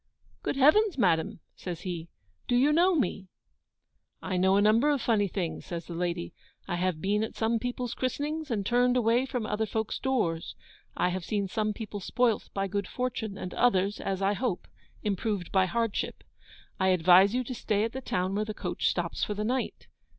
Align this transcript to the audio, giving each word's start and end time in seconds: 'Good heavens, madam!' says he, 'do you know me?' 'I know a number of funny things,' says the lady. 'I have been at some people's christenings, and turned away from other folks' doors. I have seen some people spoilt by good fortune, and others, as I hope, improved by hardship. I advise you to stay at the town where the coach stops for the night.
'Good 0.41 0.55
heavens, 0.55 0.97
madam!' 0.97 1.41
says 1.55 1.81
he, 1.81 2.09
'do 2.47 2.55
you 2.55 2.73
know 2.73 2.95
me?' 2.95 3.27
'I 4.23 4.37
know 4.37 4.55
a 4.57 4.61
number 4.63 4.89
of 4.89 4.99
funny 4.99 5.27
things,' 5.27 5.67
says 5.67 5.85
the 5.85 5.93
lady. 5.93 6.33
'I 6.67 6.75
have 6.77 7.01
been 7.01 7.23
at 7.23 7.35
some 7.35 7.59
people's 7.59 7.93
christenings, 7.93 8.49
and 8.49 8.65
turned 8.65 8.97
away 8.97 9.27
from 9.27 9.45
other 9.45 9.67
folks' 9.67 9.99
doors. 9.99 10.55
I 10.97 11.09
have 11.09 11.23
seen 11.23 11.47
some 11.47 11.71
people 11.71 11.99
spoilt 11.99 12.49
by 12.51 12.67
good 12.67 12.87
fortune, 12.87 13.37
and 13.37 13.53
others, 13.53 13.99
as 14.01 14.23
I 14.23 14.33
hope, 14.33 14.67
improved 15.03 15.51
by 15.51 15.67
hardship. 15.67 16.23
I 16.79 16.87
advise 16.87 17.35
you 17.35 17.43
to 17.43 17.53
stay 17.53 17.83
at 17.83 17.91
the 17.91 18.01
town 18.01 18.33
where 18.33 18.43
the 18.45 18.55
coach 18.55 18.87
stops 18.89 19.23
for 19.23 19.35
the 19.35 19.43
night. 19.43 19.85